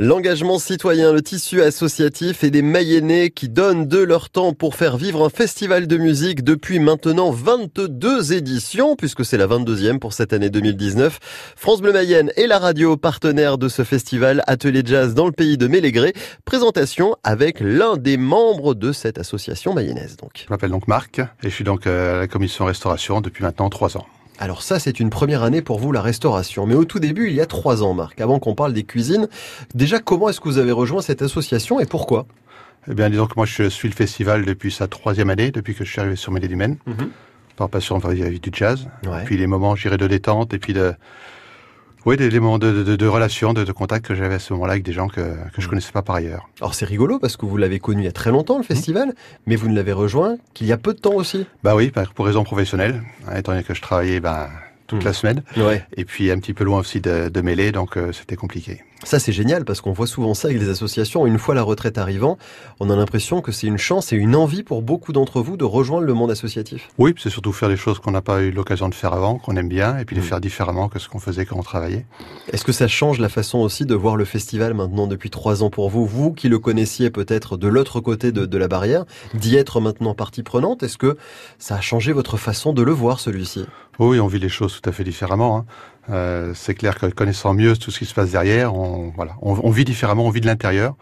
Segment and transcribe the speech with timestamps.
[0.00, 4.96] L'engagement citoyen, le tissu associatif et des Mayennais qui donnent de leur temps pour faire
[4.96, 10.32] vivre un festival de musique depuis maintenant 22 éditions, puisque c'est la 22e pour cette
[10.32, 11.18] année 2019.
[11.56, 15.58] France Bleu Mayenne est la radio partenaire de ce festival Atelier Jazz dans le pays
[15.58, 16.12] de Mélégré.
[16.44, 20.16] Présentation avec l'un des membres de cette association mayonnaise.
[20.16, 20.30] Donc.
[20.46, 23.68] Je m'appelle donc Marc et je suis donc euh, à la commission restauration depuis maintenant
[23.68, 24.06] trois ans.
[24.38, 26.66] Alors ça, c'est une première année pour vous, la restauration.
[26.66, 29.28] Mais au tout début, il y a trois ans, Marc, avant qu'on parle des cuisines.
[29.74, 32.26] Déjà, comment est-ce que vous avez rejoint cette association et pourquoi?
[32.90, 35.84] Eh bien, disons que moi, je suis le festival depuis sa troisième année, depuis que
[35.84, 36.76] je suis arrivé sur Mêlée du Maine,
[37.56, 38.88] par passion vis-à-vis du jazz.
[39.04, 39.24] Ouais.
[39.24, 40.94] Puis les moments, j'irais de détente et puis de...
[42.06, 44.84] Oui, moments de, de, de relations, de, de contact que j'avais à ce moment-là avec
[44.84, 45.20] des gens que,
[45.54, 46.48] que je connaissais pas par ailleurs.
[46.60, 49.14] Alors c'est rigolo parce que vous l'avez connu il y a très longtemps, le festival,
[49.46, 51.46] mais vous ne l'avez rejoint qu'il y a peu de temps aussi.
[51.62, 54.48] Bah oui, pour raison professionnelle, hein, étant donné que je travaillais bah,
[54.86, 55.06] toute Mm.
[55.06, 55.84] la semaine, Ouais.
[55.98, 58.80] et puis un petit peu loin aussi de, de Mêlée, donc euh, c'était compliqué.
[59.04, 61.24] Ça c'est génial parce qu'on voit souvent ça avec les associations.
[61.24, 62.36] Une fois la retraite arrivant,
[62.80, 65.64] on a l'impression que c'est une chance et une envie pour beaucoup d'entre vous de
[65.64, 66.88] rejoindre le monde associatif.
[66.98, 69.54] Oui, c'est surtout faire des choses qu'on n'a pas eu l'occasion de faire avant, qu'on
[69.56, 70.24] aime bien, et puis les Mm.
[70.24, 72.06] faire différemment que ce qu'on faisait quand on travaillait.
[72.52, 75.70] Est-ce que ça change la façon aussi de voir le festival maintenant depuis trois ans
[75.70, 79.54] pour vous, vous qui le connaissiez peut-être de l'autre côté de, de la barrière, d'y
[79.56, 81.16] être maintenant partie prenante Est-ce que
[81.60, 83.64] ça a changé votre façon de le voir celui-ci?
[84.00, 85.58] Oui, on vit les choses tout à fait différemment.
[85.58, 85.64] hein.
[86.10, 89.58] Euh, c'est clair que connaissant mieux tout ce qui se passe derrière, on, voilà, on,
[89.62, 90.94] on vit différemment, on vit de l'intérieur,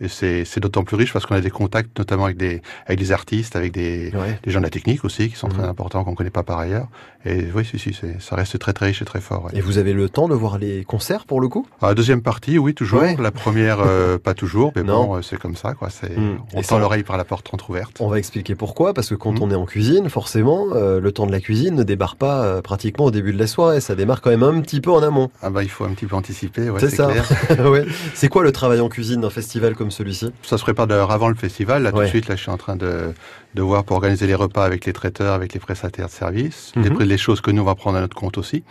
[0.00, 2.98] et c'est c'est d'autant plus riche parce qu'on a des contacts notamment avec des, avec
[2.98, 4.38] des artistes, avec des, Ouais.
[4.42, 5.54] des gens de la technique aussi, qui sont Mhm.
[5.54, 6.88] très importants, qu'on connaît pas par ailleurs.
[7.26, 9.44] Et oui, si, si, c'est- ça reste très très riche et très fort.
[9.46, 9.52] ouais.
[9.54, 11.66] Et vous avez le temps de voir les concerts pour le coup?
[11.80, 13.00] La deuxième partie, oui, toujours.
[13.02, 13.16] Ouais.
[13.18, 15.06] La première, euh, pas toujours, mais Non.
[15.06, 15.88] bon, euh, c'est comme ça, quoi.
[15.90, 16.38] C'est, Mm.
[16.54, 17.96] on Et tend ça- l'oreille par la porte entrouverte.
[18.00, 19.42] On va expliquer pourquoi, parce que quand Mhm.
[19.42, 22.60] on est en cuisine, forcément, euh, le temps de la cuisine ne débarque pas euh,
[22.62, 25.30] pratiquement au début de la soirée, ça démarre quand même un petit peu en amont.
[25.42, 27.08] Ah bah, il faut un petit peu anticiper, ouais, c'est ça.
[27.70, 27.84] ouais.
[28.14, 30.30] C'est quoi le travail en cuisine d'un festival comme celui-ci?
[30.42, 31.82] Ça se prépare d'ailleurs avant le festival.
[31.82, 33.12] Là, tout de suite, là, je suis en train de,
[33.54, 36.98] de voir pour organiser les repas avec les traiteurs, avec les prestataires de services, Mhm.
[37.00, 38.62] les, les choses que nous, on va prendre à notre compte aussi.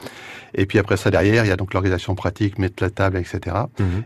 [0.55, 3.55] Et puis après ça, derrière, il y a donc l'organisation pratique, mettre la table, etc.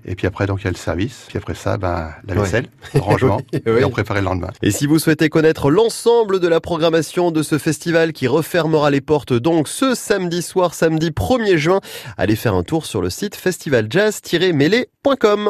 [0.05, 1.25] Et puis après, donc, il y a le service.
[1.27, 4.49] Puis après ça, ben, la vaisselle, le rangement, et on prépare le lendemain.
[4.61, 9.01] Et si vous souhaitez connaître l'ensemble de la programmation de ce festival qui refermera les
[9.01, 11.57] portes donc ce samedi soir, samedi 1er
[12.17, 15.45] allez faire un tour sur le site festivaljazz-mêlée.com.